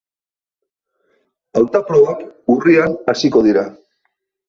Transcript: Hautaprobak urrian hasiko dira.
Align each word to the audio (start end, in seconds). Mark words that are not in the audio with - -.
Hautaprobak 1.61 2.25
urrian 2.57 3.01
hasiko 3.15 3.49
dira. 3.53 3.71